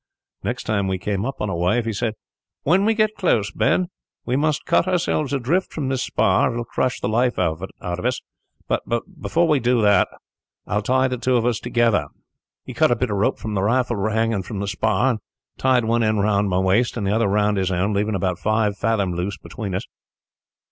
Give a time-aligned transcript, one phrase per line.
[0.41, 2.15] "Next time we came up on a wave, he said,
[2.63, 3.85] 'When we get close, Ben,
[4.25, 7.61] we must cut ourselves adrift from this spar, or it will crush the life out
[7.83, 8.19] of us;
[8.67, 8.81] but
[9.21, 10.07] before we do that,
[10.65, 12.07] I will tie the two of us together.'
[12.65, 15.19] "He cut a bit of rope from the raffle hanging from the spar, and
[15.59, 18.75] tied one end round my waist and the other round his own, leaving about five
[18.79, 19.85] fathoms loose between us.